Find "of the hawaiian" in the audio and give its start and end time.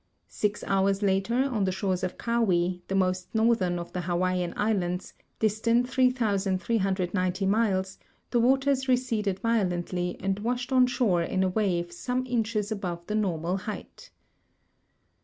3.77-4.51